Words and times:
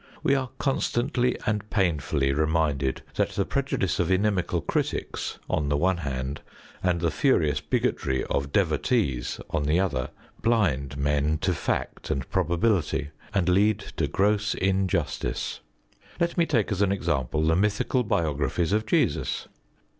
We 0.23 0.33
are 0.33 0.49
constantly 0.57 1.37
and 1.45 1.69
painfully 1.69 2.33
reminded 2.33 3.03
that 3.17 3.33
the 3.33 3.45
prejudice 3.45 3.99
of 3.99 4.09
inimical 4.09 4.59
critics, 4.59 5.37
on 5.47 5.69
the 5.69 5.77
one 5.77 5.97
hand, 5.97 6.41
and 6.81 6.99
the 7.01 7.11
furious 7.11 7.61
bigotry 7.61 8.23
of 8.23 8.51
devotees, 8.51 9.39
on 9.51 9.65
the 9.65 9.79
other, 9.79 10.09
blind 10.41 10.97
men 10.97 11.37
to 11.41 11.53
fact 11.53 12.09
and 12.09 12.27
probability, 12.31 13.11
and 13.31 13.47
lead 13.47 13.77
to 13.97 14.07
gross 14.07 14.55
injustice. 14.55 15.59
Let 16.19 16.35
me 16.35 16.47
take 16.47 16.71
as 16.71 16.81
an 16.81 16.91
example 16.91 17.43
the 17.43 17.55
mythical 17.55 18.01
biographies 18.01 18.73
of 18.73 18.87
Jesus. 18.87 19.47